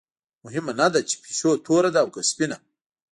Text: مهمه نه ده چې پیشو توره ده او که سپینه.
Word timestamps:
مهمه 0.43 0.73
نه 0.81 0.87
ده 0.93 1.01
چې 1.09 1.15
پیشو 1.23 1.51
توره 1.65 1.89
ده 1.93 1.99
او 2.03 2.09
که 2.15 2.21
سپینه. 2.31 2.57